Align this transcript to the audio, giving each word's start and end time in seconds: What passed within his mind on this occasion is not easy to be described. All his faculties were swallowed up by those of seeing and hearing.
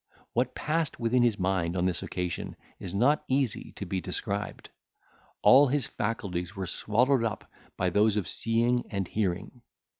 What 0.33 0.55
passed 0.55 0.99
within 0.99 1.21
his 1.21 1.37
mind 1.37 1.77
on 1.77 1.85
this 1.85 2.01
occasion 2.01 2.55
is 2.79 2.91
not 2.91 3.23
easy 3.27 3.71
to 3.75 3.85
be 3.85 4.01
described. 4.01 4.71
All 5.43 5.67
his 5.67 5.85
faculties 5.85 6.55
were 6.55 6.65
swallowed 6.65 7.23
up 7.23 7.47
by 7.77 7.91
those 7.91 8.15
of 8.17 8.27
seeing 8.27 8.83
and 8.89 9.07
hearing. 9.07 9.61